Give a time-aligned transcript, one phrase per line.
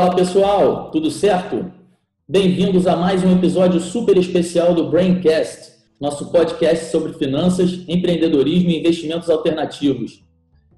[0.00, 1.70] Fala pessoal, tudo certo?
[2.26, 8.80] Bem-vindos a mais um episódio super especial do Braincast, nosso podcast sobre finanças, empreendedorismo e
[8.80, 10.24] investimentos alternativos.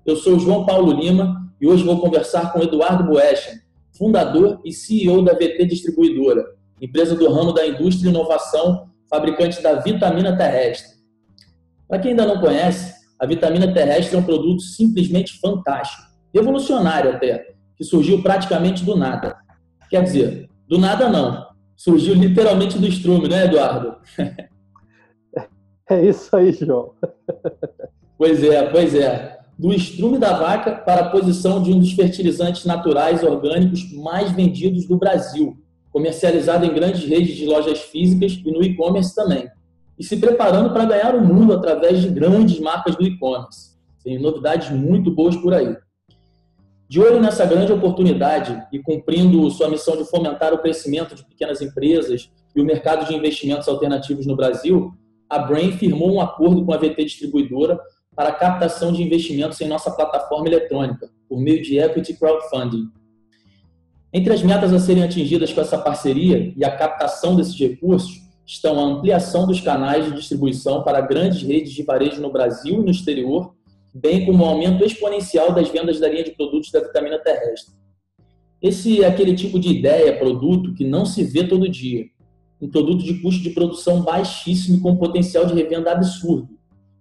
[0.04, 3.60] Eu sou João Paulo Lima e hoje vou conversar com Eduardo Boeschen,
[3.96, 6.44] fundador e CEO da VT Distribuidora,
[6.80, 10.96] empresa do ramo da indústria e inovação, fabricante da vitamina terrestre.
[11.86, 16.02] Para quem ainda não conhece, a vitamina terrestre é um produto simplesmente fantástico,
[16.34, 17.51] revolucionário até,
[17.82, 19.36] que surgiu praticamente do nada.
[19.90, 23.96] Quer dizer, do nada não, surgiu literalmente do estrume, né, Eduardo?
[25.90, 26.92] É isso aí, João.
[28.16, 29.40] Pois é, pois é.
[29.58, 34.86] Do estrume da vaca para a posição de um dos fertilizantes naturais orgânicos mais vendidos
[34.86, 39.50] do Brasil, comercializado em grandes redes de lojas físicas e no e-commerce também
[39.98, 43.76] e se preparando para ganhar o mundo através de grandes marcas do e-commerce.
[44.02, 45.76] Tem novidades muito boas por aí.
[46.92, 51.62] De olho nessa grande oportunidade e cumprindo sua missão de fomentar o crescimento de pequenas
[51.62, 54.92] empresas e o mercado de investimentos alternativos no Brasil,
[55.26, 57.80] a Brain firmou um acordo com a VT Distribuidora
[58.14, 62.84] para a captação de investimentos em nossa plataforma eletrônica, por meio de equity crowdfunding.
[64.12, 68.78] Entre as metas a serem atingidas com essa parceria e a captação desses recursos estão
[68.78, 72.90] a ampliação dos canais de distribuição para grandes redes de varejo no Brasil e no
[72.90, 73.54] exterior,
[73.94, 77.74] bem como o aumento exponencial das vendas da linha de produtos da vitamina terrestre.
[78.60, 82.06] Esse é aquele tipo de ideia, produto, que não se vê todo dia.
[82.60, 86.48] Um produto de custo de produção baixíssimo com potencial de revenda absurdo.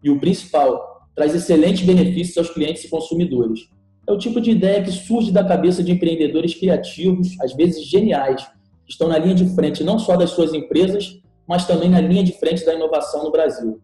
[0.04, 3.70] E o principal, traz excelentes benefícios aos clientes e consumidores.
[4.08, 8.44] É o tipo de ideia que surge da cabeça de empreendedores criativos, às vezes geniais,
[8.86, 12.24] que estão na linha de frente não só das suas empresas, mas também na linha
[12.24, 13.80] de frente da inovação no Brasil.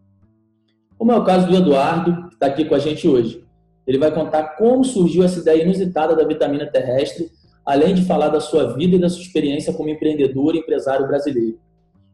[0.98, 3.44] Como é o caso do Eduardo, que está aqui com a gente hoje.
[3.86, 7.30] Ele vai contar como surgiu essa ideia inusitada da vitamina terrestre,
[7.64, 11.58] além de falar da sua vida e da sua experiência como empreendedor e empresário brasileiro.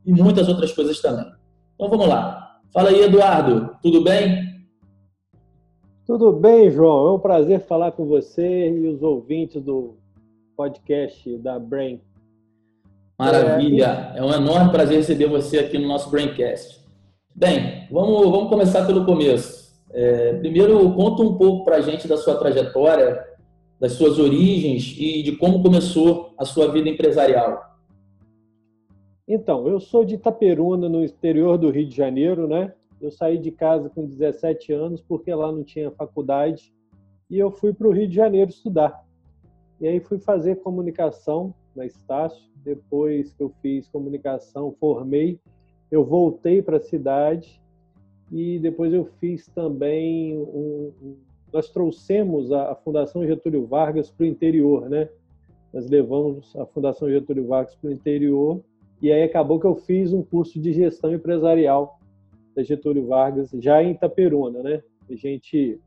[0.04, 1.26] E muitas outras coisas também.
[1.74, 2.60] Então vamos lá.
[2.72, 4.54] Fala aí, Eduardo, tudo bem?
[6.06, 7.08] Tudo bem, João.
[7.08, 9.96] É um prazer falar com você e os ouvintes do
[10.54, 12.00] podcast da Brain.
[13.18, 14.12] Maravilha!
[14.14, 16.83] É, é um enorme prazer receber você aqui no nosso Braincast.
[17.36, 19.74] Bem, vamos, vamos começar pelo começo.
[19.90, 23.26] É, primeiro, conta um pouco para a gente da sua trajetória,
[23.80, 27.60] das suas origens e de como começou a sua vida empresarial.
[29.26, 32.72] Então, eu sou de Itaperuna, no exterior do Rio de Janeiro, né?
[33.00, 36.72] Eu saí de casa com 17 anos porque lá não tinha faculdade
[37.28, 39.04] e eu fui para o Rio de Janeiro estudar.
[39.80, 42.44] E aí fui fazer comunicação na Estácio.
[42.64, 45.40] Depois que eu fiz comunicação, formei,
[45.94, 47.62] eu voltei para a cidade
[48.32, 51.16] e depois eu fiz também um, um,
[51.52, 55.08] nós trouxemos a, a Fundação Getúlio Vargas para o interior, né?
[55.72, 58.60] Nós levamos a Fundação Getúlio Vargas para o interior
[59.00, 62.00] e aí acabou que eu fiz um curso de gestão empresarial
[62.56, 64.82] da Getúlio Vargas já em Itaperuna, né?
[65.08, 65.78] A gente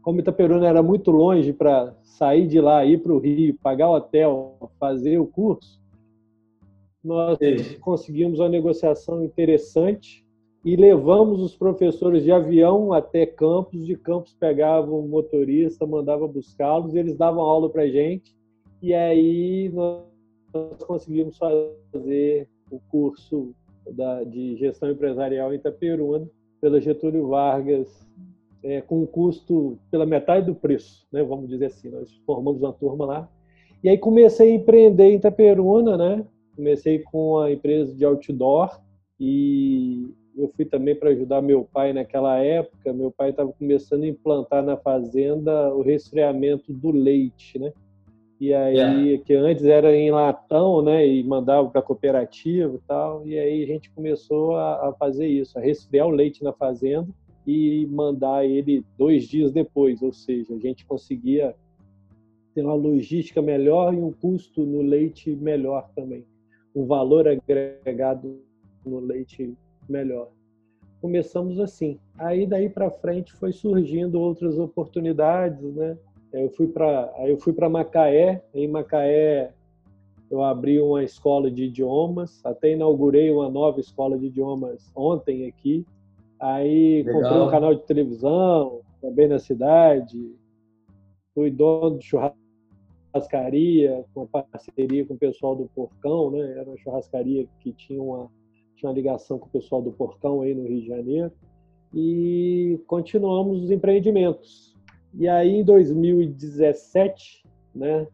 [0.00, 3.96] como Itaperuna era muito longe para sair de lá, ir para o Rio, pagar o
[3.96, 5.81] hotel, fazer o curso,
[7.02, 7.78] nós Sim.
[7.80, 10.24] conseguimos uma negociação interessante
[10.64, 16.94] e levamos os professores de avião até Campos, de Campos pegavam o motorista, mandava buscá-los,
[16.94, 18.34] eles davam aula para gente
[18.80, 20.04] e aí nós
[20.86, 23.54] conseguimos fazer o curso
[23.90, 26.28] da, de gestão empresarial em Itaperuna
[26.60, 28.08] pela Getúlio Vargas
[28.62, 31.22] é, com um custo pela metade do preço, né?
[31.22, 33.28] Vamos dizer assim, nós formamos uma turma lá.
[33.82, 36.24] E aí comecei a empreender em Itaperuna, né?
[36.54, 38.80] Comecei com a empresa de outdoor
[39.18, 42.92] e eu fui também para ajudar meu pai naquela época.
[42.92, 47.72] Meu pai estava começando a implantar na fazenda o resfriamento do leite, né?
[48.40, 49.18] E aí, é.
[49.18, 51.06] que antes era em latão, né?
[51.06, 53.26] E mandava para cooperativa e tal.
[53.26, 57.08] E aí a gente começou a, a fazer isso, a resfriar o leite na fazenda
[57.46, 61.54] e mandar ele dois dias depois, ou seja, a gente conseguia
[62.54, 66.24] ter uma logística melhor e um custo no leite melhor também,
[66.74, 68.40] um valor agregado
[68.84, 69.54] no leite
[69.88, 70.30] melhor.
[71.00, 71.98] Começamos assim.
[72.18, 75.96] Aí daí para frente foi surgindo outras oportunidades, né?
[76.32, 79.52] Eu fui para eu fui para Macaé, em Macaé
[80.30, 85.84] eu abri uma escola de idiomas, até inaugurei uma nova escola de idiomas ontem aqui,
[86.42, 87.22] Aí Legal.
[87.22, 90.34] comprei um canal de televisão também na cidade.
[91.32, 92.04] Fui dono de
[93.12, 96.58] churrascaria, com parceria com o pessoal do Porcão, né?
[96.58, 98.30] Era uma churrascaria que tinha uma,
[98.76, 101.32] tinha uma ligação com o pessoal do Porcão aí no Rio de Janeiro.
[101.94, 104.74] E continuamos os empreendimentos.
[105.14, 107.44] E aí, em 2017,
[107.74, 108.06] né,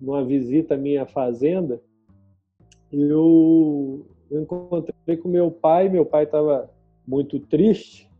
[0.00, 1.80] numa visita à minha fazenda,
[2.90, 6.68] eu, eu encontrei com meu pai, meu pai estava
[7.06, 8.10] muito triste,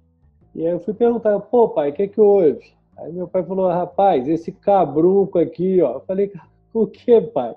[0.54, 2.75] e aí eu fui perguntar, pô pai, o que é que houve?
[2.98, 5.94] Aí meu pai falou, rapaz, esse cabrunco aqui, ó.
[5.94, 6.32] Eu falei,
[6.72, 7.54] o que, pai?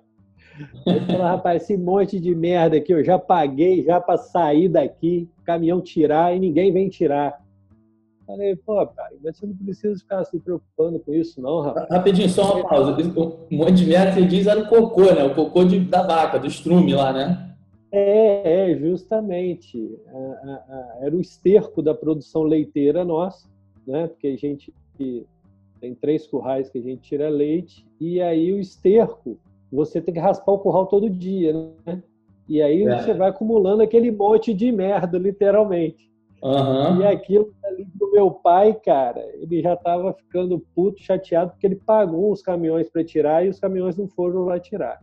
[0.85, 5.29] Ele falou, rapaz, esse monte de merda aqui, eu já paguei já para sair daqui,
[5.45, 7.41] caminhão tirar e ninguém vem tirar.
[8.27, 11.87] Falei, pô, pai, mas você não precisa ficar se preocupando com isso, não, rapaz.
[11.89, 12.95] Rapidinho, só uma pausa.
[13.49, 15.23] Um monte de merda que você diz era o cocô, né?
[15.23, 17.55] O cocô de, da vaca, do estrume lá, né?
[17.91, 19.97] É, é justamente.
[21.01, 23.49] Era o esterco da produção leiteira nossa,
[23.87, 24.07] né?
[24.07, 24.71] Porque a gente
[25.79, 29.37] tem três currais que a gente tira leite, e aí o esterco,
[29.71, 31.53] você tem que raspar o curral todo dia,
[31.85, 32.03] né?
[32.47, 32.97] E aí é.
[32.97, 36.09] você vai acumulando aquele monte de merda, literalmente.
[36.41, 37.01] Uhum.
[37.01, 41.75] E aquilo ali pro meu pai, cara, ele já estava ficando puto, chateado, porque ele
[41.75, 44.99] pagou os caminhões para tirar e os caminhões não foram lá tirar.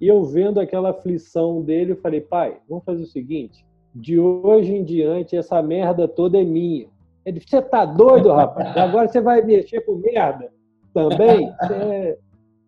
[0.00, 3.64] E eu vendo aquela aflição dele, eu falei, pai, vamos fazer o seguinte:
[3.94, 6.86] de hoje em diante, essa merda toda é minha.
[7.26, 8.76] Ele disse, você tá doido, rapaz?
[8.76, 10.48] Agora você vai mexer com merda
[10.94, 11.52] também?
[11.60, 12.18] Você,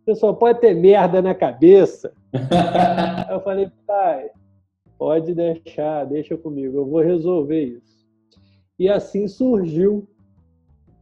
[0.04, 2.12] você só pode ter merda na cabeça.
[3.30, 4.30] eu falei, pai,
[4.98, 8.04] pode deixar, deixa comigo, eu vou resolver isso.
[8.76, 10.08] E assim surgiu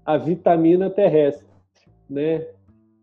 [0.04, 1.48] a vitamina terrestre,
[2.08, 2.46] né?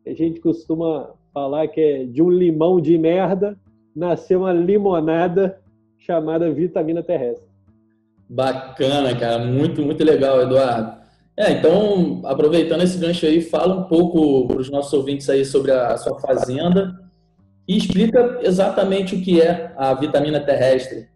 [0.05, 3.57] A gente costuma falar que é de um limão de merda
[3.95, 5.59] nasceu uma limonada
[5.97, 7.52] chamada vitamina terrestre.
[8.33, 11.03] Bacana, cara, muito muito legal, Eduardo.
[11.37, 15.71] É, então, aproveitando esse gancho aí, fala um pouco para os nossos ouvintes aí sobre
[15.71, 16.99] a sua fazenda
[17.67, 21.07] e explica exatamente o que é a vitamina terrestre.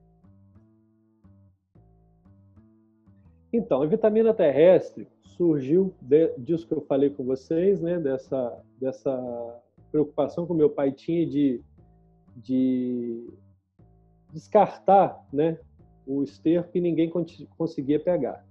[3.51, 7.99] Então, a vitamina terrestre surgiu de, disso que eu falei com vocês, né?
[7.99, 9.59] Dessa, dessa
[9.91, 11.61] preocupação que o meu pai tinha de,
[12.35, 13.27] de
[14.31, 15.57] descartar, né?
[16.07, 17.11] O esterco que ninguém
[17.57, 18.45] conseguia pegar.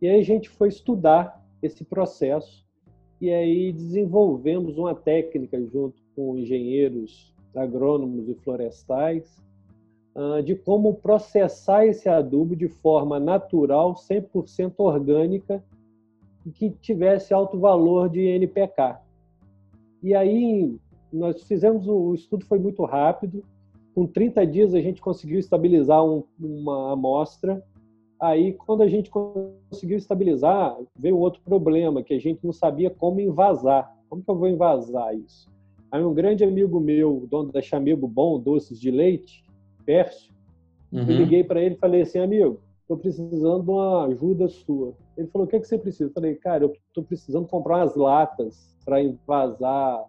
[0.00, 2.64] E aí a gente foi estudar esse processo
[3.20, 9.40] e aí desenvolvemos uma técnica junto com engenheiros agrônomos e florestais
[10.14, 15.62] ah, de como processar esse adubo de forma natural, 100% orgânica
[16.44, 18.98] e que tivesse alto valor de NPK.
[20.02, 20.76] E aí
[21.12, 23.44] nós fizemos o estudo foi muito rápido.
[23.94, 27.62] Com 30 dias a gente conseguiu estabilizar um, uma amostra.
[28.20, 33.20] Aí quando a gente conseguiu estabilizar, veio outro problema que a gente não sabia como
[33.20, 33.94] invasar.
[34.08, 35.50] Como que eu vou invasar isso?
[35.90, 39.44] Aí um grande amigo meu, dono da Chamigo Bom Doces de Leite,
[39.84, 40.32] Pércio,
[40.90, 41.00] uhum.
[41.00, 44.94] eu liguei para ele e falei assim, amigo, estou precisando de uma ajuda sua.
[45.16, 46.08] Ele falou, o que, é que você precisa?
[46.08, 50.04] Eu falei, cara, eu estou precisando comprar umas latas para invasar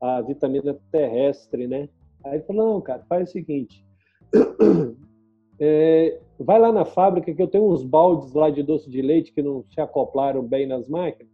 [0.00, 1.88] a vitamina terrestre, né?
[2.24, 3.84] Aí ele falou, não, cara, faz o seguinte,
[5.58, 9.32] é, vai lá na fábrica que eu tenho uns baldes lá de doce de leite
[9.32, 11.30] que não se acoplaram bem nas máquinas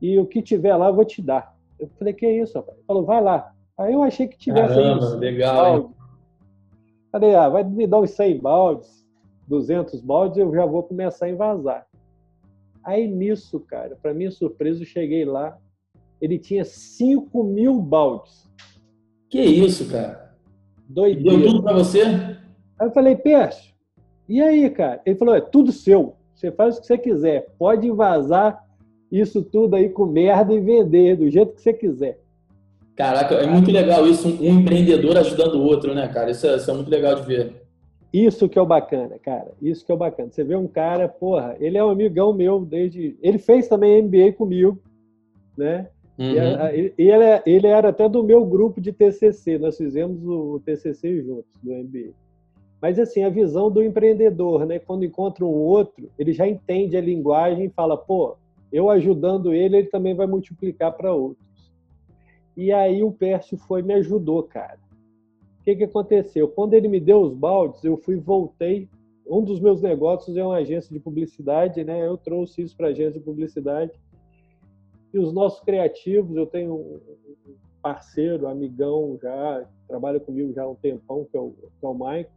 [0.00, 1.54] e o que tiver lá eu vou te dar.
[1.78, 2.76] Eu falei, que é isso, rapaz?
[2.76, 3.52] Ele falou, vai lá.
[3.78, 5.18] Aí eu achei que tivesse Caramba, isso.
[5.18, 5.90] legal, hein?
[7.12, 9.06] Falei, ah, vai me dar uns 100 baldes,
[9.46, 11.86] 200 baldes, eu já vou começar a invasar.
[12.82, 15.58] Aí nisso, cara, para minha surpresa, eu cheguei lá,
[16.20, 18.45] ele tinha 5 mil baldes.
[19.36, 20.30] Que isso, cara?
[20.88, 21.36] Doideira.
[21.36, 22.02] Deu tudo para você?
[22.04, 23.74] Aí eu falei, Pércio,
[24.26, 25.02] e aí, cara?
[25.04, 26.16] Ele falou, é tudo seu.
[26.34, 27.46] Você faz o que você quiser.
[27.58, 28.64] Pode invasar
[29.12, 32.18] isso tudo aí com merda e vender do jeito que você quiser.
[32.94, 36.30] Caraca, é muito legal isso, um empreendedor ajudando o outro, né, cara?
[36.30, 37.62] Isso é, isso é, muito legal de ver.
[38.10, 39.52] Isso que é o bacana, cara.
[39.60, 40.30] Isso que é o bacana.
[40.30, 43.18] Você vê um cara, porra, ele é um amigão meu desde.
[43.20, 44.80] Ele fez também MBA comigo,
[45.58, 45.88] né?
[46.18, 46.32] Uhum.
[46.32, 49.58] E, ele, é, ele era até do meu grupo de TCC.
[49.58, 52.12] Nós fizemos o TCC juntos, do MBA.
[52.80, 54.78] Mas, assim, a visão do empreendedor, né?
[54.78, 58.36] Quando encontra um outro, ele já entende a linguagem e fala, pô,
[58.72, 61.44] eu ajudando ele, ele também vai multiplicar para outro.
[62.56, 64.78] E aí o Pércio foi me ajudou, cara.
[65.60, 66.48] O que, que aconteceu?
[66.48, 68.88] Quando ele me deu os baldes, eu fui voltei.
[69.28, 72.06] Um dos meus negócios é uma agência de publicidade, né?
[72.06, 73.90] Eu trouxe isso para a agência de publicidade.
[75.16, 77.00] E os nossos criativos, eu tenho um
[77.80, 81.94] parceiro, amigão já, trabalha comigo já há um tempão, que é o, que é o
[81.94, 82.30] Mike.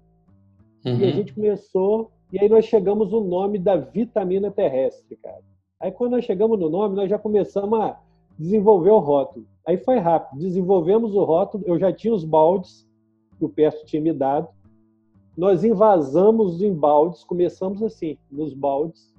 [0.85, 0.91] Uhum.
[0.97, 1.11] E a uhum.
[1.11, 5.41] gente começou, e aí nós chegamos no nome da vitamina terrestre, cara.
[5.77, 7.99] Aí quando nós chegamos no nome, nós já começamos a
[8.37, 9.45] desenvolver o rótulo.
[9.67, 12.87] Aí foi rápido, desenvolvemos o rótulo, eu já tinha os baldes
[13.37, 14.47] que o Perto tinha me dado.
[15.35, 19.13] Nós invasamos em baldes, começamos assim, nos baldes.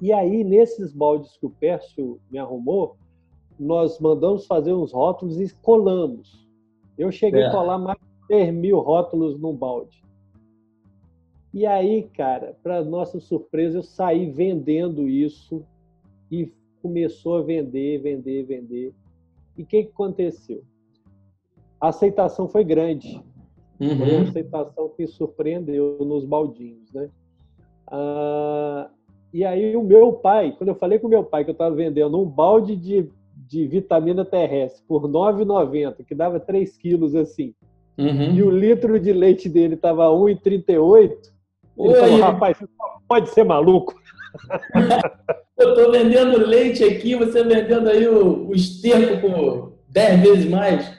[0.00, 2.96] E aí, nesses baldes que o Pércio me arrumou,
[3.58, 6.48] nós mandamos fazer uns rótulos e colamos.
[6.98, 7.46] Eu cheguei é.
[7.46, 10.02] a colar mais de 3 mil rótulos num balde.
[11.52, 15.64] E aí, cara, para nossa surpresa, eu saí vendendo isso
[16.30, 18.92] e começou a vender, vender, vender.
[19.56, 20.64] E o que, que aconteceu?
[21.80, 23.22] A aceitação foi grande.
[23.80, 23.96] Uhum.
[23.96, 27.08] Foi uma aceitação que surpreendeu nos baldinhos, né?
[27.86, 28.90] Ah,
[29.34, 31.74] e aí o meu pai, quando eu falei com o meu pai que eu estava
[31.74, 37.52] vendendo um balde de, de vitamina terrestre por R$ 9,90, que dava 3 quilos assim,
[37.98, 38.32] uhum.
[38.32, 41.16] e o litro de leite dele estava R$ 1,38,
[41.76, 42.58] ele falou, rapaz,
[43.08, 44.00] pode ser maluco.
[45.58, 50.96] Eu estou vendendo leite aqui, você vendendo aí o, o esterco por 10 vezes mais.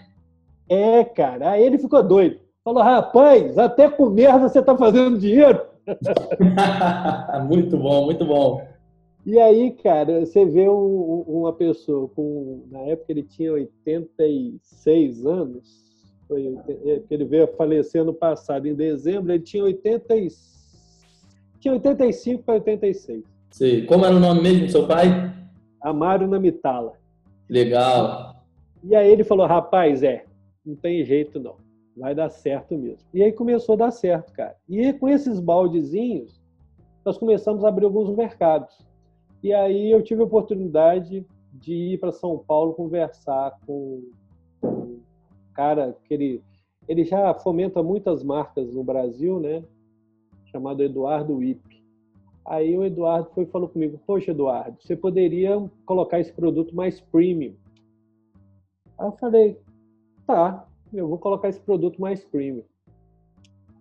[0.67, 1.51] É, cara.
[1.51, 2.39] Aí ele ficou doido.
[2.65, 5.61] Falou, rapaz, até com merda você está fazendo dinheiro.
[7.47, 8.65] muito bom, muito bom.
[9.25, 12.63] E aí, cara, você vê um, uma pessoa com.
[12.69, 15.85] Na época ele tinha 86 anos.
[16.27, 16.57] Foi,
[17.09, 20.55] ele veio falecer ano passado, em dezembro, ele tinha 86
[21.65, 23.23] tinha 85 para 86.
[23.49, 23.85] Sim.
[23.87, 25.33] Como era o nome mesmo do seu pai?
[25.81, 26.93] Amaro Namitala.
[27.49, 28.45] Legal.
[28.83, 30.25] E aí ele falou, rapaz, é,
[30.63, 31.55] não tem jeito não.
[31.95, 33.05] Vai dar certo mesmo.
[33.13, 34.55] E aí começou a dar certo, cara.
[34.67, 36.41] E com esses baldezinhos,
[37.05, 38.85] nós começamos a abrir alguns mercados.
[39.41, 44.03] E aí eu tive a oportunidade de ir para São Paulo conversar com
[44.63, 44.99] um
[45.53, 46.43] cara que ele,
[46.87, 49.63] ele já fomenta muitas marcas no Brasil, né?
[50.55, 51.83] chamado Eduardo Wip.
[52.45, 57.55] Aí o Eduardo foi falou comigo: Poxa, Eduardo, você poderia colocar esse produto mais premium.
[58.97, 59.59] Aí eu falei:
[60.25, 60.65] Tá,
[60.97, 62.63] eu vou colocar esse produto mais premium.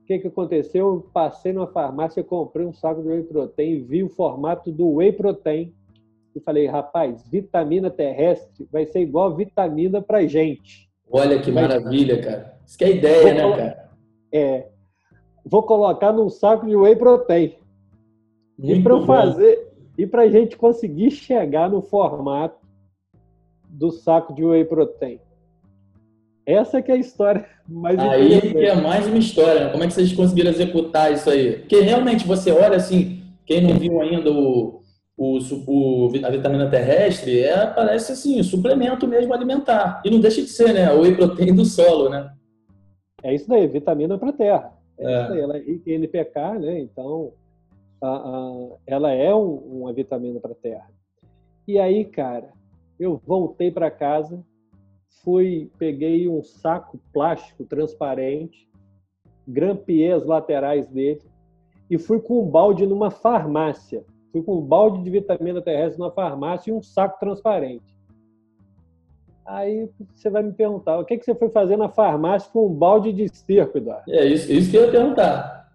[0.02, 0.87] O que, que aconteceu?
[0.87, 5.12] Eu passei numa farmácia, comprei um saco de whey protein, vi o formato do whey
[5.12, 5.73] protein
[6.35, 10.90] e falei: Rapaz, vitamina terrestre vai ser igual vitamina pra gente.
[11.11, 12.59] Olha que maravilha, cara.
[12.66, 13.90] Isso que é ideia, né, cara?
[14.33, 14.75] É
[15.44, 17.54] vou colocar num saco de whey protein.
[18.59, 22.64] Muito e para fazer e para a gente conseguir chegar no formato
[23.68, 25.21] do saco de whey protein.
[26.46, 29.64] Essa que é a história mais Aí que é mais uma história.
[29.64, 29.70] Né?
[29.70, 31.60] Como é que vocês conseguiram executar isso aí?
[31.60, 34.82] Porque realmente você olha assim, quem não viu ainda o,
[35.16, 40.02] o, o a vitamina terrestre, é, parece assim, suplemento mesmo alimentar.
[40.04, 40.92] E não deixa de ser, né?
[40.92, 42.30] O whey protein do solo, né?
[43.22, 44.72] É isso daí, vitamina para terra.
[44.98, 45.40] É.
[45.40, 46.80] Ela é rica em NPK, né?
[46.80, 47.32] Então,
[48.00, 50.90] a, a, ela é um, uma vitamina para a terra.
[51.66, 52.50] E aí, cara,
[53.00, 54.44] eu voltei para casa,
[55.23, 58.68] fui, peguei um saco plástico transparente,
[59.47, 61.23] grampeei as laterais dele
[61.90, 64.04] e fui com um balde numa farmácia.
[64.33, 67.94] Fui com um balde de vitamina terrestre numa farmácia e um saco transparente.
[69.47, 72.75] Aí você vai me perguntar, o que, que você foi fazer na farmácia com um
[72.75, 74.11] balde de esterco, Eduardo?
[74.11, 75.71] É isso, isso que eu ia perguntar.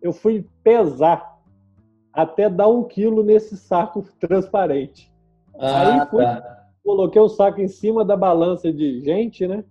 [0.00, 1.38] Eu fui pesar
[2.12, 5.12] até dar um quilo nesse saco transparente.
[5.58, 6.59] Ah, Aí fui, tá.
[6.84, 9.64] Coloquei o saco em cima da balança de gente, né?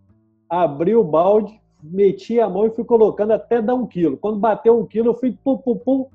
[0.49, 4.17] Abri o balde, meti a mão e fui colocando até dar um quilo.
[4.17, 6.07] Quando bateu um quilo, eu fui pum, pum, pum,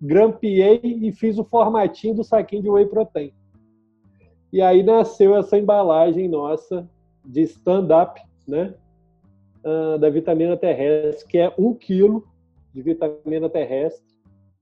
[0.00, 3.32] grampeei e fiz o formatinho do saquinho de whey protein.
[4.52, 6.88] E aí nasceu essa embalagem nossa
[7.24, 8.74] de stand-up, né?
[9.62, 12.24] Uh, da vitamina terrestre, que é um quilo
[12.72, 14.02] de vitamina terrestre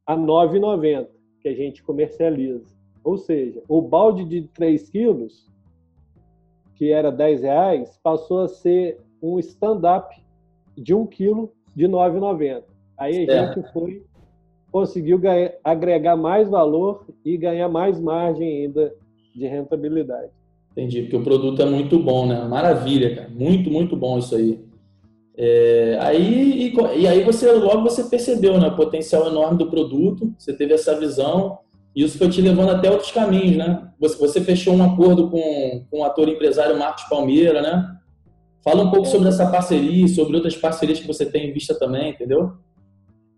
[0.04, 1.06] a R$ 9,90
[1.40, 2.76] que a gente comercializa.
[3.04, 5.47] Ou seja, o balde de 3 quilos,
[6.78, 10.14] que era 10 reais, passou a ser um stand-up
[10.76, 12.62] de 1 quilo de R$ 9,90.
[12.96, 13.54] Aí a é.
[13.54, 14.02] gente foi,
[14.70, 18.94] conseguiu ganhar, agregar mais valor e ganhar mais margem ainda
[19.34, 20.30] de rentabilidade.
[20.72, 22.44] Entendi, porque o produto é muito bom, né?
[22.44, 23.28] Maravilha, cara.
[23.28, 24.60] Muito, muito bom isso aí.
[25.36, 30.32] É, aí e, e, aí você logo você percebeu né, o potencial enorme do produto,
[30.36, 31.58] você teve essa visão
[32.04, 33.90] isso foi te levando até outros caminhos, né?
[33.98, 37.98] Você, você fechou um acordo com, com o ator empresário Marcos Palmeira, né?
[38.62, 39.10] Fala um pouco é.
[39.10, 42.52] sobre essa parceria, sobre outras parcerias que você tem em vista também, entendeu?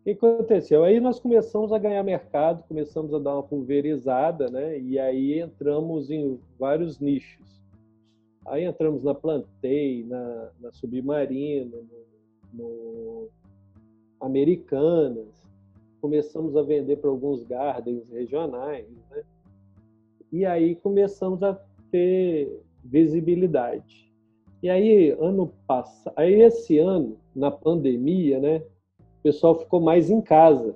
[0.00, 0.82] O que aconteceu?
[0.82, 4.78] Aí nós começamos a ganhar mercado, começamos a dar uma pulverizada, né?
[4.78, 7.60] E aí entramos em vários nichos.
[8.46, 11.76] Aí entramos na Plantei, na, na Submarina,
[12.52, 13.28] no, no
[14.20, 15.39] Americanas.
[16.00, 19.22] Começamos a vender para alguns gardens regionais, né?
[20.32, 21.54] E aí começamos a
[21.90, 24.10] ter visibilidade.
[24.62, 28.62] E aí, ano passado, aí esse ano, na pandemia, né?
[29.20, 30.74] o pessoal ficou mais em casa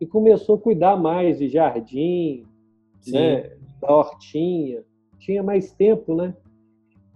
[0.00, 2.46] e começou a cuidar mais de jardim,
[3.08, 4.84] né, da hortinha,
[5.18, 6.34] tinha mais tempo, né?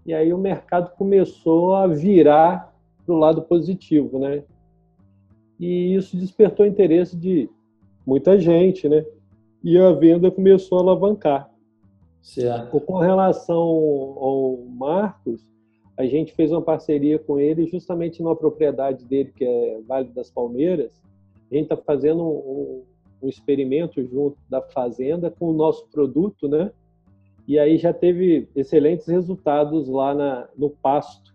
[0.04, 2.74] E aí o mercado começou a virar
[3.04, 4.42] para o lado positivo, né?
[5.58, 7.48] E isso despertou interesse de
[8.06, 9.04] muita gente, né?
[9.62, 11.50] E a venda começou a alavancar.
[12.22, 12.80] Certo.
[12.80, 15.46] Com relação ao Marcos,
[15.96, 20.30] a gente fez uma parceria com ele justamente numa propriedade dele, que é Vale das
[20.30, 20.92] Palmeiras.
[21.50, 22.82] A gente está fazendo um,
[23.22, 26.70] um, experimento junto da fazenda com o nosso produto, né?
[27.48, 31.34] E aí já teve excelentes resultados lá na, no pasto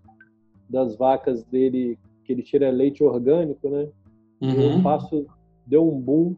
[0.69, 3.87] das vacas dele, que ele tira leite orgânico, né?
[4.41, 4.79] Uhum.
[4.79, 5.27] O pasto
[5.65, 6.35] deu um boom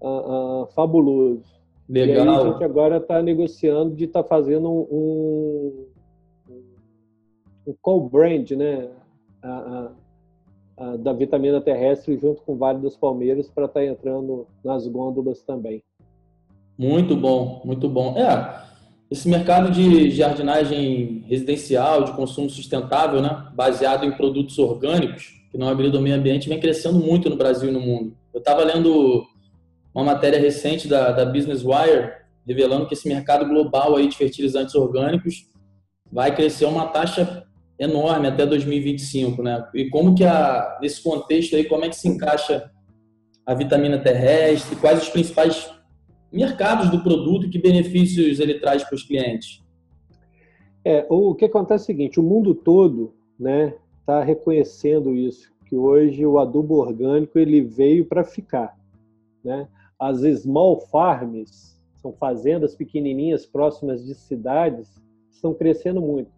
[0.00, 1.44] uh, uh, fabuloso.
[1.88, 2.24] Legal.
[2.24, 5.86] E aí a gente agora está negociando de estar tá fazendo um,
[7.66, 8.88] um co-brand, né?
[9.42, 9.90] A,
[10.98, 15.42] da vitamina terrestre junto com o Vale dos Palmeiras para estar tá entrando nas gôndolas
[15.42, 15.82] também.
[16.78, 18.16] Muito bom, muito bom.
[18.16, 18.64] É,
[19.10, 25.68] esse mercado de jardinagem residencial, de consumo sustentável, né, baseado em produtos orgânicos, que não
[25.68, 28.16] agrida o meio ambiente, vem crescendo muito no Brasil e no mundo.
[28.32, 29.26] Eu estava lendo
[29.94, 32.12] uma matéria recente da, da Business Wire
[32.46, 35.48] revelando que esse mercado global aí de fertilizantes orgânicos
[36.10, 37.44] vai crescer uma taxa
[37.78, 39.66] enorme até 2025, né?
[39.74, 42.70] E como que a nesse contexto aí como é que se encaixa
[43.46, 44.76] a vitamina terrestre?
[44.76, 45.70] Quais os principais
[46.32, 49.62] mercados do produto e que benefícios ele traz para os clientes?
[50.84, 53.74] É, o que acontece é o seguinte, o mundo todo, né,
[54.10, 58.76] está reconhecendo isso, que hoje o adubo orgânico ele veio para ficar,
[59.44, 59.68] né?
[59.98, 65.00] As small farms, são fazendas pequenininhas próximas de cidades,
[65.30, 66.30] estão crescendo muito.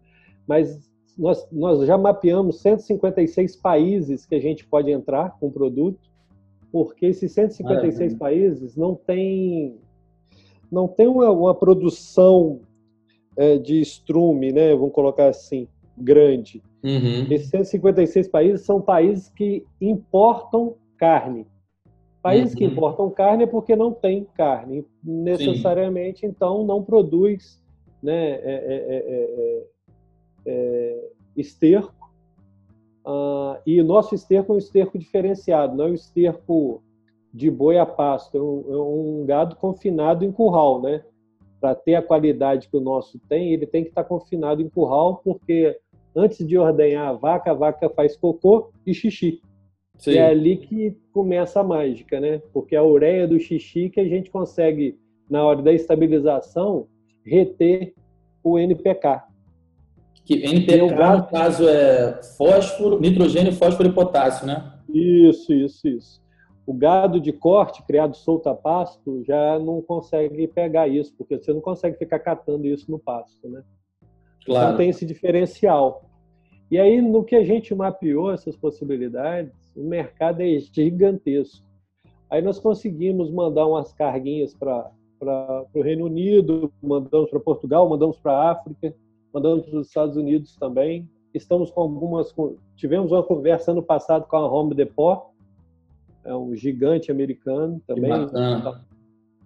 [0.45, 5.99] Mas nós, nós já mapeamos 156 países que a gente pode entrar com o produto,
[6.71, 9.77] porque esses 156 países não tem
[10.71, 12.59] não tem uma, uma produção
[13.37, 14.75] é, de estrume, né?
[14.75, 16.61] Vamos colocar assim, grande.
[16.83, 17.27] Uhum.
[17.29, 21.47] Esses 156 países são países que importam carne.
[22.21, 22.57] Países uhum.
[22.57, 26.27] que importam carne é porque não tem carne necessariamente, Sim.
[26.27, 27.61] então não produz
[28.01, 29.67] né, é, é, é,
[30.45, 31.93] é, esterco.
[33.05, 36.81] Uh, e o nosso esterco é um esterco diferenciado, não é um esterco
[37.33, 41.03] de boi a pasto, é um, é um gado confinado em curral, né?
[41.59, 45.21] Para ter a qualidade que o nosso tem, ele tem que estar confinado em curral,
[45.23, 45.77] porque
[46.15, 49.41] antes de ordenhar a vaca, a vaca faz cocô e xixi.
[49.97, 50.11] Sim.
[50.11, 52.41] E é ali que começa a mágica, né?
[52.51, 54.97] Porque a ureia do xixi que a gente consegue,
[55.29, 56.87] na hora da estabilização,
[57.25, 57.93] reter
[58.43, 59.23] o NPK.
[60.25, 64.73] Que NPK, no caso, é fósforo, nitrogênio, fósforo e potássio, né?
[64.89, 66.23] Isso, isso, isso.
[66.65, 71.51] O gado de corte, criado solto a pasto, já não consegue pegar isso, porque você
[71.51, 73.63] não consegue ficar catando isso no pasto, né?
[74.45, 74.67] Claro.
[74.67, 76.09] Então tem esse diferencial.
[76.69, 81.63] E aí, no que a gente mapeou essas possibilidades, o mercado é gigantesco.
[82.29, 84.91] Aí nós conseguimos mandar umas carguinhas para
[85.73, 88.93] o Reino Unido, mandamos para Portugal, mandamos para a África,
[89.31, 91.07] mandamos para os Estados Unidos também.
[91.33, 92.33] Estamos com algumas.
[92.75, 95.33] Tivemos uma conversa ano passado com a Home Depot,
[96.23, 98.11] é um gigante americano também,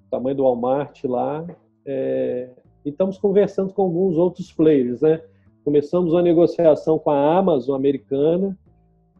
[0.09, 1.45] tamanho do Walmart lá.
[1.85, 2.49] É,
[2.87, 5.21] e estamos conversando com alguns outros players, né?
[5.65, 8.57] Começamos uma negociação com a Amazon americana,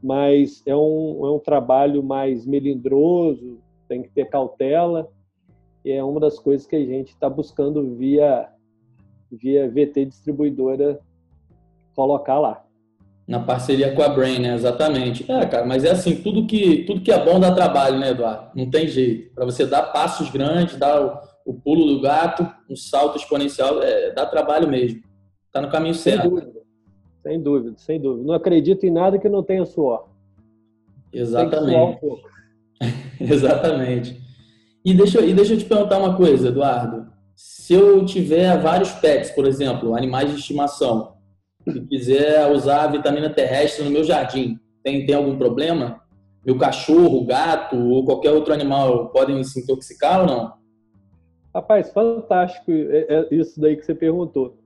[0.02, 5.10] mas é um, é um trabalho mais melindroso, tem que ter cautela.
[5.84, 8.48] E é uma das coisas que a gente está buscando via
[9.30, 11.02] via VT distribuidora
[11.94, 12.64] colocar lá.
[13.28, 14.54] Na parceria com a Brain, né?
[14.56, 15.30] Exatamente.
[15.30, 18.52] É, cara, mas é assim, tudo que, tudo que é bom dá trabalho, né, Eduardo?
[18.56, 19.36] Não tem jeito.
[19.36, 24.26] Para você dar passos grandes, dar o, pulo do gato, um salto exponencial, é, dá
[24.26, 25.02] trabalho mesmo.
[25.52, 26.22] Tá no caminho certo.
[26.22, 26.62] Sem dúvida.
[27.24, 28.28] Sem dúvida, sem dúvida.
[28.28, 30.08] Não acredito em nada que não tenha suor.
[31.12, 32.06] Exatamente.
[32.06, 32.18] Um
[33.20, 34.22] Exatamente.
[34.86, 39.30] E deixa, e deixa eu te perguntar uma coisa, Eduardo se eu tiver vários pets,
[39.30, 41.14] por exemplo, animais de estimação,
[41.68, 46.02] e quiser usar a vitamina terrestre no meu jardim, tem, tem algum problema?
[46.44, 50.54] Meu cachorro, gato ou qualquer outro animal podem se intoxicar ou não?
[51.58, 54.58] Rapaz, fantástico é, é isso daí que você perguntou.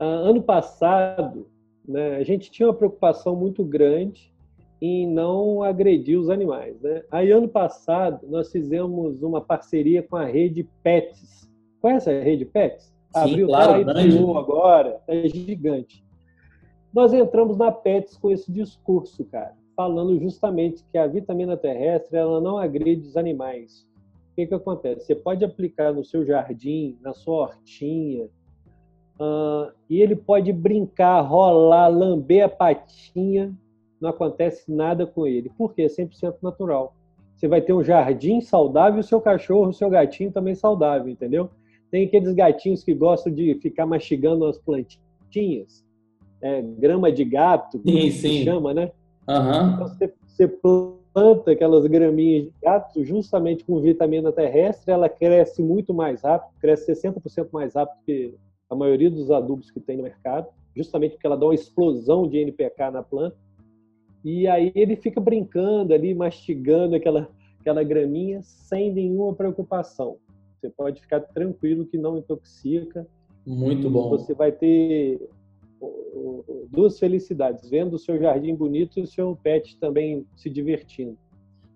[0.00, 1.46] Ah, ano passado,
[1.86, 4.32] né, a gente tinha uma preocupação muito grande
[4.82, 6.80] em não agredir os animais.
[6.80, 7.04] Né?
[7.08, 11.48] Aí, ano passado, nós fizemos uma parceria com a rede Pets,
[11.80, 12.86] Conhece a rede Pets?
[12.86, 16.04] Sim, Abriu claro, tá aí, agora, é gigante.
[16.92, 22.40] Nós entramos na Pets com esse discurso, cara, falando justamente que a vitamina terrestre ela
[22.40, 23.88] não agride os animais.
[24.40, 25.06] Que, que acontece?
[25.06, 28.28] Você pode aplicar no seu jardim, na sua hortinha,
[29.20, 33.54] Uh, e ele pode brincar, rolar, lamber a patinha,
[34.00, 35.50] não acontece nada com ele.
[35.58, 35.82] Por quê?
[35.82, 36.96] É 100% natural.
[37.36, 41.12] Você vai ter um jardim saudável e o seu cachorro, o seu gatinho também saudável,
[41.12, 41.50] entendeu?
[41.90, 45.84] Tem aqueles gatinhos que gostam de ficar mastigando as plantinhas,
[46.40, 48.44] é, grama de gato, sim, sim.
[48.44, 48.90] chama, né?
[49.28, 49.74] Uhum.
[49.74, 50.99] Então, você, você planta
[51.46, 57.48] aquelas graminhas de gato justamente com vitamina terrestre, ela cresce muito mais rápido, cresce 60%
[57.52, 58.34] mais rápido que
[58.68, 60.46] a maioria dos adubos que tem no mercado,
[60.76, 63.36] justamente porque ela dá uma explosão de NPK na planta.
[64.24, 70.18] E aí ele fica brincando ali, mastigando aquela, aquela graminha sem nenhuma preocupação.
[70.60, 73.06] Você pode ficar tranquilo que não intoxica.
[73.46, 74.10] Muito bom.
[74.10, 75.28] Você vai ter
[76.70, 81.16] duas felicidades, vendo o seu jardim bonito e o seu pet também se divertindo.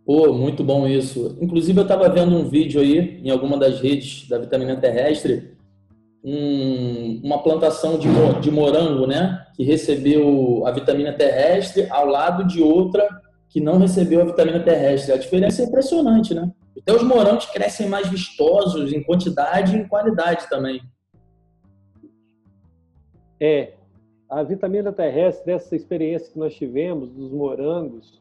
[0.04, 1.36] Pô, muito bom isso.
[1.40, 5.54] Inclusive, eu estava vendo um vídeo aí em alguma das redes da vitamina terrestre,
[6.22, 8.08] um, uma plantação de,
[8.40, 9.46] de morango, né?
[9.54, 13.06] Que recebeu a vitamina terrestre ao lado de outra
[13.48, 15.12] que não recebeu a vitamina terrestre.
[15.12, 16.50] A diferença é impressionante, né?
[16.76, 20.82] Até os morangos crescem mais vistosos em quantidade e em qualidade também.
[23.40, 23.73] É,
[24.35, 28.20] a vitamina terrestre, essa experiência que nós tivemos dos morangos,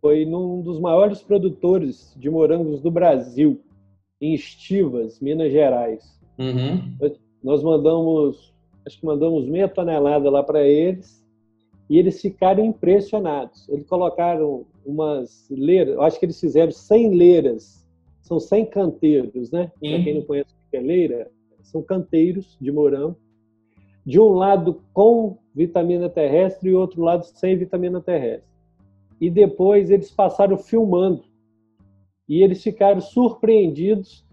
[0.00, 3.60] foi num dos maiores produtores de morangos do Brasil,
[4.20, 6.20] em Estivas, Minas Gerais.
[6.36, 6.92] Uhum.
[7.42, 8.52] Nós mandamos,
[8.84, 11.24] acho que mandamos meia tonelada lá para eles
[11.88, 13.68] e eles ficaram impressionados.
[13.68, 17.86] Eles colocaram umas leiras, eu acho que eles fizeram 100 leiras,
[18.22, 19.70] são 100 canteiros, né?
[19.78, 21.30] Para quem não conhece o que é leira,
[21.62, 23.16] são canteiros de morango
[24.08, 28.48] de um lado com vitamina terrestre e outro lado sem vitamina terrestre.
[29.20, 31.24] E depois eles passaram filmando.
[32.26, 34.24] E eles ficaram surpreendidos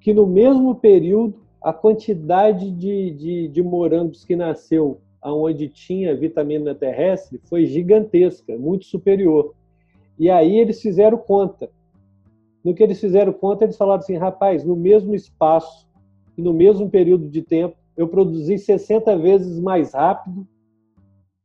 [0.00, 6.72] que no mesmo período a quantidade de, de, de morangos que nasceu aonde tinha vitamina
[6.72, 9.52] terrestre foi gigantesca, muito superior.
[10.16, 11.68] E aí eles fizeram conta.
[12.62, 15.88] No que eles fizeram conta, eles falaram assim, rapaz, no mesmo espaço
[16.36, 20.46] e no mesmo período de tempo, eu produzi 60 vezes mais rápido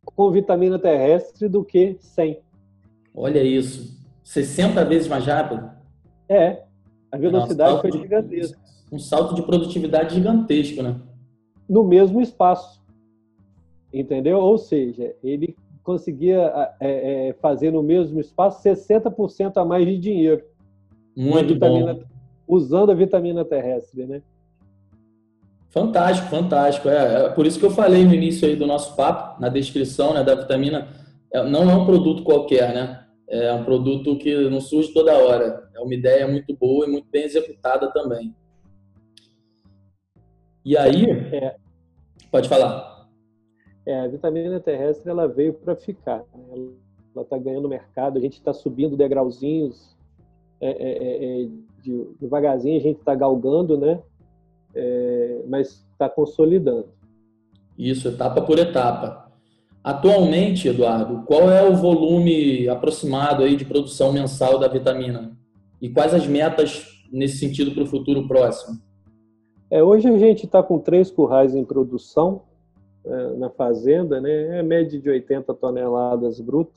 [0.06, 2.42] com vitamina terrestre do que sem.
[3.14, 4.00] Olha isso.
[4.24, 5.72] 60 vezes mais rápido?
[6.30, 6.62] É.
[7.12, 8.60] A velocidade foi gigantesca.
[8.92, 11.02] Um salto de produtividade gigantesco, né?
[11.68, 12.84] No mesmo espaço.
[13.92, 14.38] Entendeu?
[14.38, 20.44] Ou seja, ele conseguia é, é, fazer no mesmo espaço 60% a mais de dinheiro.
[21.18, 22.04] Muito vitamina, bom.
[22.48, 24.22] Usando a vitamina terrestre, né?
[25.74, 26.88] Fantástico, fantástico.
[26.88, 30.14] É, é, por isso que eu falei no início aí do nosso papo, na descrição
[30.14, 30.88] né, da vitamina,
[31.34, 33.04] é, não é um produto qualquer, né?
[33.28, 35.68] É um produto que não surge toda hora.
[35.74, 38.36] É uma ideia muito boa e muito bem executada também.
[40.64, 41.56] E aí, é,
[42.32, 43.10] pode falar.
[43.84, 46.24] É, a vitamina terrestre ela veio para ficar.
[46.36, 46.70] Né?
[47.16, 49.98] Ela está ganhando mercado, a gente está subindo degrauzinhos,
[50.62, 51.48] é, é, é
[51.82, 54.00] de, devagarzinho a gente está galgando, né?
[55.48, 56.88] Mas está consolidando.
[57.78, 59.32] Isso, etapa por etapa.
[59.84, 65.38] Atualmente, Eduardo, qual é o volume aproximado aí de produção mensal da vitamina?
[65.82, 68.80] E quais as metas nesse sentido para o futuro próximo?
[69.70, 72.44] É, hoje a gente está com três currais em produção
[73.06, 74.60] é, na fazenda, né?
[74.60, 76.76] É média de 80 toneladas brutas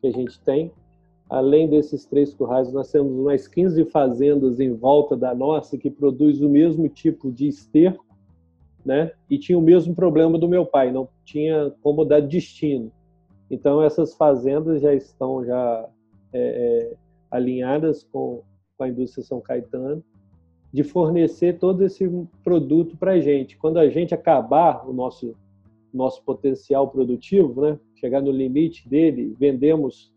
[0.00, 0.72] que a gente tem.
[1.32, 6.42] Além desses três currais, nós temos mais 15 fazendas em volta da nossa que produz
[6.42, 8.04] o mesmo tipo de esterco,
[8.84, 9.12] né?
[9.30, 12.92] E tinha o mesmo problema do meu pai, não tinha como dar destino.
[13.50, 15.88] Então essas fazendas já estão já
[16.34, 16.96] é, é,
[17.30, 18.42] alinhadas com,
[18.76, 20.04] com a indústria São Caetano
[20.70, 22.06] de fornecer todo esse
[22.44, 23.56] produto para a gente.
[23.56, 25.34] Quando a gente acabar o nosso
[25.94, 27.78] nosso potencial produtivo, né?
[27.94, 30.11] Chegar no limite dele, vendemos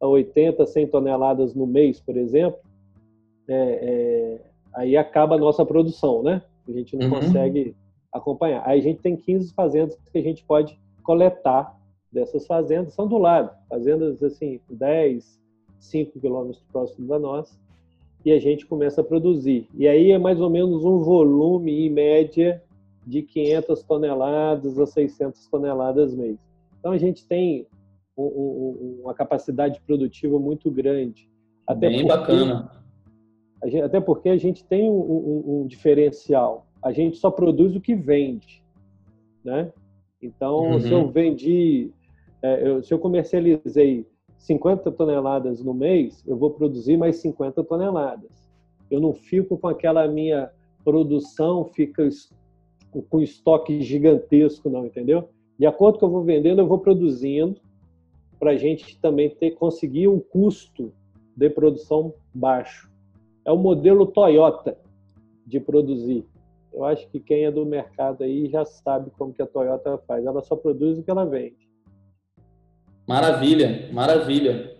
[0.00, 2.58] a 80, 100 toneladas no mês, por exemplo,
[3.48, 4.40] é, é,
[4.74, 6.42] aí acaba a nossa produção, né?
[6.66, 7.20] A gente não uhum.
[7.20, 7.74] consegue
[8.12, 8.62] acompanhar.
[8.66, 11.78] Aí a gente tem 15 fazendas que a gente pode coletar
[12.12, 15.40] dessas fazendas, são do lado, fazendas assim, 10,
[15.78, 17.56] 5 quilômetros próximo da nossa,
[18.24, 19.68] e a gente começa a produzir.
[19.74, 22.62] E aí é mais ou menos um volume, em média,
[23.06, 26.38] de 500 toneladas a 600 toneladas mês.
[26.78, 27.66] Então a gente tem
[29.02, 31.28] uma capacidade produtiva muito grande.
[31.66, 32.70] Até Bem porque, bacana.
[33.64, 36.66] Gente, até porque a gente tem um, um, um, diferencial.
[36.82, 38.64] A gente só produz o que vende,
[39.44, 39.72] né?
[40.22, 40.80] Então, uhum.
[40.80, 41.90] se eu vendi,
[42.42, 44.06] é, eu, se eu comercializei
[44.38, 48.30] 50 toneladas no mês, eu vou produzir mais 50 toneladas.
[48.90, 50.50] Eu não fico com aquela minha
[50.84, 52.08] produção fica
[53.08, 55.28] com estoque gigantesco, não, entendeu?
[55.58, 57.60] De acordo com o que eu vou vendendo, eu vou produzindo
[58.40, 60.92] para a gente também ter conseguir um custo
[61.36, 62.90] de produção baixo.
[63.44, 64.78] É o modelo Toyota
[65.46, 66.24] de produzir.
[66.72, 70.24] Eu acho que quem é do mercado aí já sabe como que a Toyota faz.
[70.24, 71.68] Ela só produz o que ela vende.
[73.06, 74.76] Maravilha, maravilha.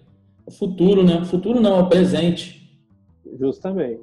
[0.47, 1.21] O futuro, né?
[1.21, 2.81] O futuro não, é o presente.
[3.39, 4.03] Justamente.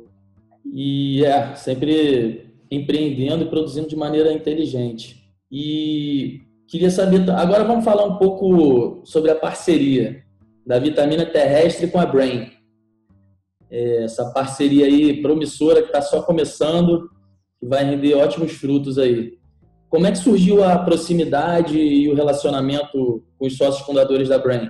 [0.65, 5.31] E é, sempre empreendendo e produzindo de maneira inteligente.
[5.49, 10.23] E queria saber, agora vamos falar um pouco sobre a parceria
[10.65, 12.51] da vitamina terrestre com a Brain.
[13.69, 17.09] É, essa parceria aí promissora que está só começando,
[17.59, 19.37] que vai render ótimos frutos aí.
[19.89, 24.69] Como é que surgiu a proximidade e o relacionamento com os sócios fundadores da Brain?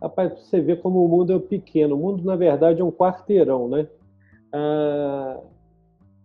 [0.00, 1.94] Rapaz, você vê como o mundo é pequeno.
[1.94, 3.86] O mundo, na verdade, é um quarteirão, né?
[4.52, 5.38] Ah,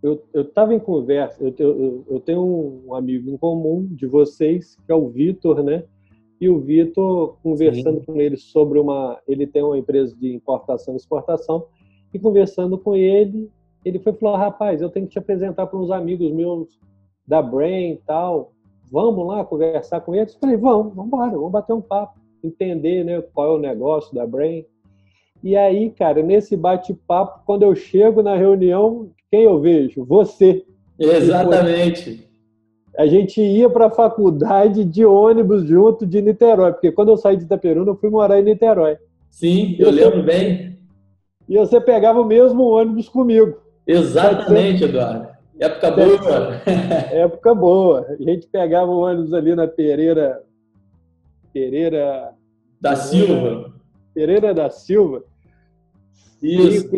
[0.02, 4.92] eu estava em conversa, eu, eu, eu, tenho um amigo em comum de vocês, que
[4.92, 5.84] é o Vitor, né?
[6.40, 8.04] E o Vitor, conversando Sim.
[8.04, 9.18] com ele sobre uma.
[9.26, 11.66] Ele tem uma empresa de importação e exportação,
[12.14, 13.50] e conversando com ele,
[13.84, 16.78] ele foi falar: rapaz, eu tenho que te apresentar para uns amigos meus
[17.26, 18.52] da Brain e tal.
[18.90, 20.32] Vamos lá conversar com eles?
[20.34, 24.14] Eu falei: vamos, vamos embora, vamos bater um papo, entender né, qual é o negócio
[24.14, 24.64] da Brain.
[25.42, 30.04] E aí, cara, nesse bate-papo, quando eu chego na reunião, quem eu vejo?
[30.04, 30.64] Você.
[30.98, 32.26] Exatamente.
[32.98, 37.36] A gente ia para a faculdade de ônibus junto de Niterói, porque quando eu saí
[37.36, 38.96] de Itaperuna, eu fui morar em Niterói.
[39.30, 40.78] Sim, eu lembro bem.
[41.48, 43.58] E você pegava o mesmo ônibus comigo.
[43.86, 45.28] Exatamente, Eduardo.
[45.60, 46.62] Época boa.
[47.12, 48.06] Época boa.
[48.08, 50.42] A gente pegava o ônibus ali na Pereira.
[51.52, 52.32] Pereira.
[52.80, 53.72] Da Silva.
[54.14, 55.24] Pereira da Silva.
[56.42, 56.88] Isso.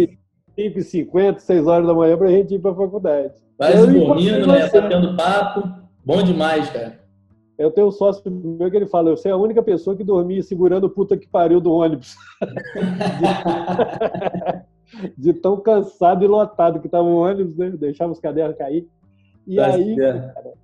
[0.57, 3.35] 5h50, 6 horas da manhã para a gente ir para a faculdade.
[3.57, 4.69] Quase dormindo, né?
[4.69, 5.63] Batendo papo.
[6.05, 7.01] Bom demais, cara.
[7.59, 10.43] Eu tenho um sócio meu que ele fala: você é a única pessoa que dormia
[10.43, 12.17] segurando o puta que pariu do ônibus.
[15.17, 17.71] de, tão cansado e lotado que estava o ônibus, né?
[17.71, 18.89] Deixava os cadernos cair.
[19.47, 20.55] E tá aí, cara,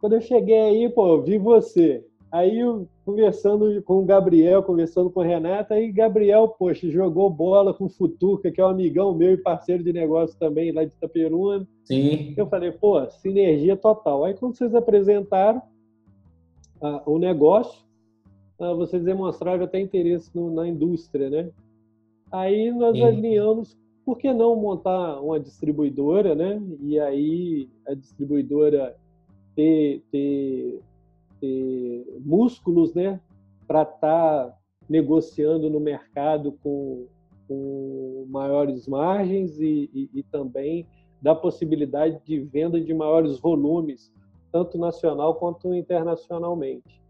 [0.00, 2.04] quando eu cheguei aí, pô, eu vi você.
[2.32, 7.72] Aí eu conversando com o Gabriel, conversando com a Renata, aí Gabriel, poxa, jogou bola
[7.72, 10.92] com o Futuca, que é um amigão meu e parceiro de negócio também lá de
[10.92, 11.64] Itaperuna.
[11.84, 12.34] Sim.
[12.36, 14.24] Eu falei, pô, sinergia total.
[14.24, 15.62] Aí quando vocês apresentaram
[16.82, 17.80] ah, o negócio,
[18.58, 21.50] ah, vocês demonstraram até interesse no, na indústria, né?
[22.32, 23.04] Aí nós Sim.
[23.04, 26.60] alinhamos, por que não montar uma distribuidora, né?
[26.80, 28.96] E aí a distribuidora
[29.54, 30.80] ter, ter
[31.46, 33.20] ter músculos, né,
[33.66, 37.06] para estar tá negociando no mercado com,
[37.48, 40.86] com maiores margens e, e, e, também
[41.20, 44.12] da possibilidade de venda de maiores volumes,
[44.52, 47.02] tanto nacional quanto internacionalmente.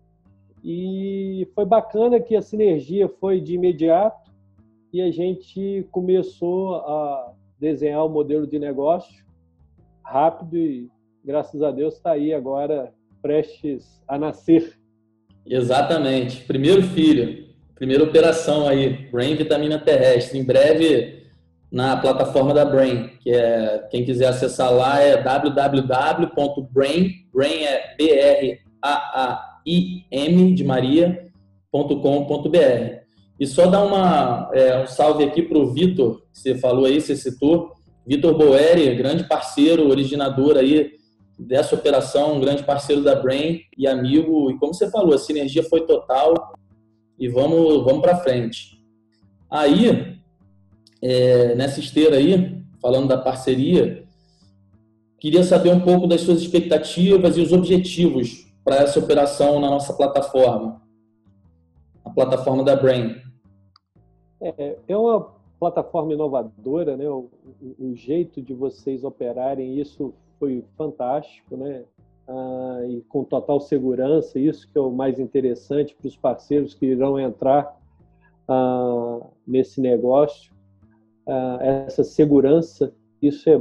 [0.65, 4.33] E foi bacana que a sinergia foi de imediato
[4.93, 9.25] e a gente começou a desenhar o modelo de negócio
[10.03, 10.89] rápido e
[11.25, 12.95] graças a Deus está aí agora
[13.27, 14.79] prestes a nascer.
[15.45, 16.43] Exatamente.
[16.45, 20.39] Primeiro filho, primeira operação aí, Brain Vitamina Terrestre.
[20.39, 21.25] Em breve
[21.71, 28.11] na plataforma da Brain, que é quem quiser acessar lá é www.brain, Brain é B
[28.11, 31.33] R A A I M de Maria.com.br.
[33.39, 37.01] E só dar uma, é, um salve aqui para o Vitor, que você falou aí,
[37.01, 37.73] você citou.
[38.07, 40.93] Vitor Boeri, grande parceiro, originador aí
[41.39, 44.51] dessa operação, um grande parceiro da Brain e amigo.
[44.51, 46.55] E como você falou, a sinergia foi total
[47.19, 48.83] e vamos, vamos para frente.
[49.51, 50.21] Aí,
[51.03, 54.07] é, nessa esteira aí, falando da parceria,
[55.19, 59.93] queria saber um pouco das suas expectativas e os objetivos para essa operação na nossa
[59.93, 60.83] plataforma,
[62.05, 63.17] a plataforma da Brain.
[64.41, 67.09] É, é uma plataforma inovadora, né?
[67.09, 71.85] O, o, o jeito de vocês operarem isso foi fantástico, né?
[72.29, 76.87] Ah, e com total segurança, isso que é o mais interessante para os parceiros que
[76.87, 77.77] irão entrar
[78.49, 80.53] ah, nesse negócio.
[81.27, 83.61] Ah, essa segurança, isso é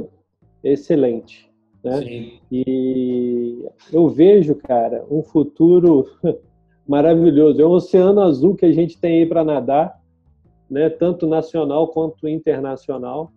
[0.64, 1.50] excelente.
[1.82, 2.02] Né?
[2.02, 2.40] Sim.
[2.50, 6.06] E eu vejo, cara, um futuro
[6.86, 7.62] maravilhoso.
[7.62, 10.00] É um oceano azul que a gente tem aí para nadar,
[10.68, 10.90] né?
[10.90, 13.30] tanto nacional quanto internacional.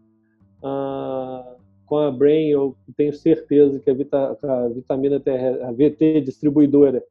[0.63, 1.55] Ah,
[1.89, 7.03] com a Brain, eu tenho certeza que a, vita, a vitamina terrestre, a VT distribuidora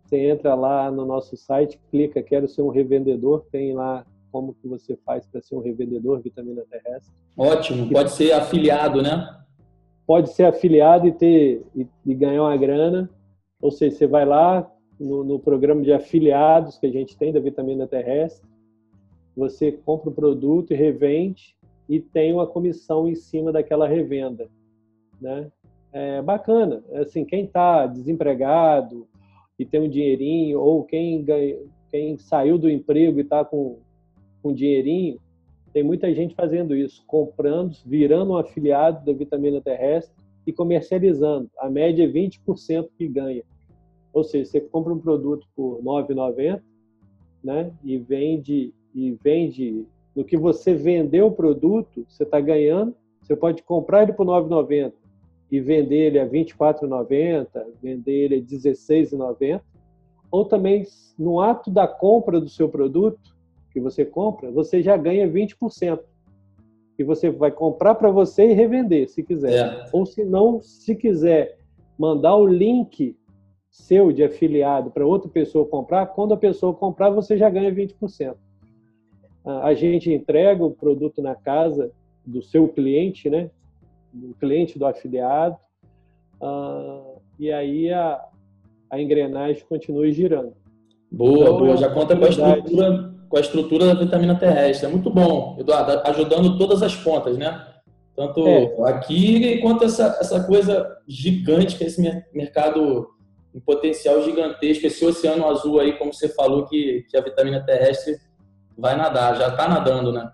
[0.05, 4.67] Você entra lá no nosso site, clica, quero ser um revendedor, tem lá como que
[4.67, 7.13] você faz para ser um revendedor vitamina terrestre.
[7.37, 9.37] Ótimo, pode ser afiliado, né?
[10.05, 13.09] Pode ser afiliado e ter e, e ganhar uma grana.
[13.61, 17.39] Ou seja, você vai lá no, no, programa de afiliados que a gente tem da
[17.39, 18.47] vitamina terrestre,
[19.35, 21.55] você compra o produto e revende
[21.89, 24.49] e tem uma comissão em cima daquela revenda,
[25.19, 25.51] né?
[25.93, 26.83] É bacana.
[26.93, 29.07] Assim, quem está desempregado
[29.59, 31.57] e tem um dinheirinho ou quem ganha,
[31.89, 33.79] quem saiu do emprego e está com
[34.41, 35.19] com dinheirinho,
[35.73, 40.13] tem muita gente fazendo isso, comprando, virando um afiliado da vitamina terrestre
[40.45, 41.49] e comercializando.
[41.57, 43.43] A média é 20% que ganha.
[44.13, 46.61] Ou seja, você compra um produto por R$ 9,90
[47.43, 52.93] né, e vende e vende no que você vendeu o produto, você está ganhando.
[53.21, 54.93] Você pode comprar ele por R$ 9,90
[55.49, 57.47] e vender ele a R$ 24,90,
[57.81, 59.61] vender ele a R$ 16,90.
[60.29, 60.85] Ou também,
[61.17, 63.35] no ato da compra do seu produto,
[63.71, 65.99] que você compra, você já ganha 20%.
[66.99, 69.53] E você vai comprar para você e revender, se quiser.
[69.53, 69.89] É.
[69.91, 71.57] Ou se não, se quiser
[71.97, 73.15] mandar o link
[73.69, 78.35] seu de afiliado para outra pessoa comprar, quando a pessoa comprar, você já ganha 20%.
[79.43, 81.91] A gente entrega o produto na casa
[82.25, 83.49] do seu cliente, né?
[84.13, 85.57] Do cliente do afiliado.
[86.39, 88.23] Uh, e aí a,
[88.89, 90.53] a engrenagem continua girando.
[91.11, 91.77] Boa, então, boa.
[91.77, 94.85] Já conta com a estrutura com a estrutura da vitamina terrestre.
[94.85, 97.65] É muito bom, Eduardo, ajudando todas as pontas, né?
[98.13, 98.75] Tanto é.
[98.89, 102.01] aqui quanto essa, essa coisa gigante que é esse
[102.33, 103.07] mercado
[103.55, 108.17] em potencial gigantesco, esse oceano azul aí, como você falou, que, que a vitamina terrestre
[108.77, 110.29] vai nadar, já está nadando, né?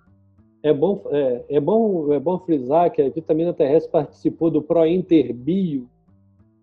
[0.64, 5.88] É bom, é, é, bom, é bom frisar que a vitamina terrestre participou do ProInterbio,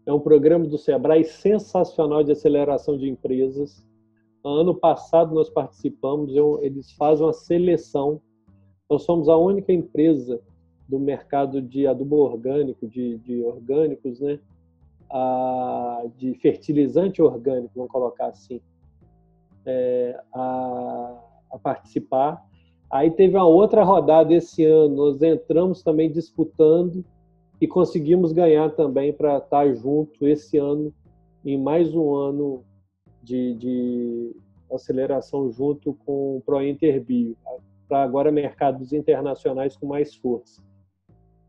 [0.04, 3.84] é um programa do Sebrae sensacional de aceleração de empresas.
[4.44, 8.20] Ano passado nós participamos, eu, eles fazem uma seleção.
[8.90, 10.38] Nós somos a única empresa
[10.86, 14.38] do mercado de adubo orgânico, de, de orgânicos, né?
[16.16, 18.60] De fertilizante orgânico, vamos colocar assim,
[19.64, 21.18] é, a,
[21.52, 22.44] a participar.
[22.90, 27.02] Aí teve uma outra rodada esse ano, nós entramos também disputando
[27.60, 30.92] e conseguimos ganhar também para estar junto esse ano
[31.44, 32.62] em mais um ano
[33.24, 34.36] de, de
[34.72, 37.36] aceleração junto com o ProInterbio,
[37.88, 40.62] para agora mercados internacionais com mais força.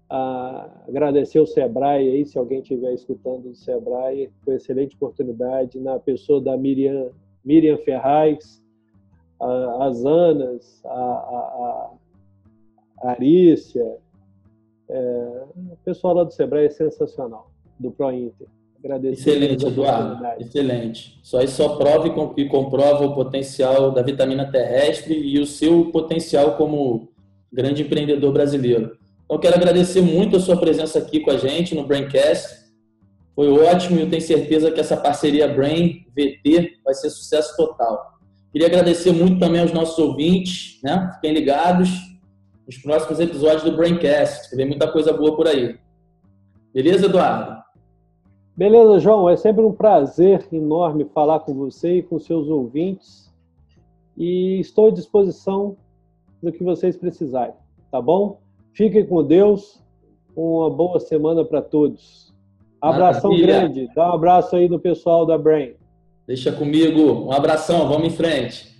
[0.10, 6.00] Ah, agradecer o Sebrae aí, se alguém estiver escutando do Sebrae, foi excelente oportunidade, na
[6.00, 7.10] pessoa da Miriam,
[7.44, 8.64] Miriam Ferraz,
[9.42, 11.92] a, as Anas, a, a,
[13.02, 13.98] a Arícia,
[14.88, 18.48] é, o pessoal lá do Sebrae é sensacional, do ProInter.
[18.86, 20.24] Agradecer Excelente, Eduardo.
[20.40, 21.20] Excelente.
[21.24, 22.08] Só isso só prova
[22.38, 27.10] e comprova o potencial da vitamina terrestre e o seu potencial como
[27.52, 28.96] grande empreendedor brasileiro.
[29.26, 32.64] Então, quero agradecer muito a sua presença aqui com a gente no Braincast.
[33.36, 38.20] Foi ótimo e eu tenho certeza que essa parceria Brain VT vai ser sucesso total.
[38.52, 41.12] Queria agradecer muito também aos nossos ouvintes, né?
[41.16, 41.90] Fiquem ligados
[42.68, 45.76] nos próximos episódios do Braincast, que vem muita coisa boa por aí.
[46.72, 47.65] Beleza, Eduardo?
[48.56, 49.30] Beleza, João.
[49.30, 53.34] É sempre um prazer enorme falar com você e com seus ouvintes.
[54.18, 55.76] E estou à disposição
[56.42, 57.54] do que vocês precisarem,
[57.92, 58.40] tá bom?
[58.74, 59.84] Fiquem com Deus.
[60.36, 62.34] Uma boa semana para todos.
[62.82, 63.60] Abração Maravilha.
[63.60, 63.90] grande.
[63.96, 65.74] Dá um abraço aí no pessoal da Brain.
[66.28, 67.26] Deixa comigo.
[67.26, 67.88] Um abração.
[67.88, 68.75] Vamos em frente.